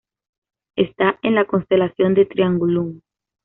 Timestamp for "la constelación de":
1.35-2.25